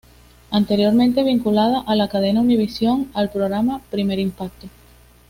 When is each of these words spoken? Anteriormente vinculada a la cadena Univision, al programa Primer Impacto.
Anteriormente 0.49 1.21
vinculada 1.21 1.81
a 1.85 1.95
la 1.95 2.07
cadena 2.09 2.41
Univision, 2.41 3.11
al 3.13 3.29
programa 3.29 3.81
Primer 3.91 4.17
Impacto. 4.17 4.67